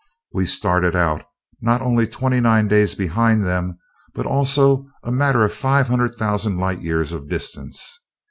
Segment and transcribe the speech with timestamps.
[0.33, 1.25] We started out
[1.61, 3.77] not only twenty nine days behind them,
[4.15, 7.99] but also a matter of five hundred thousand light years of distance.